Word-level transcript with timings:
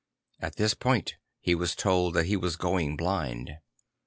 At 0.39 0.55
this 0.55 0.73
point 0.73 1.17
he 1.41 1.53
was 1.53 1.75
told 1.75 2.15
that 2.15 2.25
he 2.25 2.35
was 2.35 2.55
going 2.55 2.97
blind. 2.97 3.59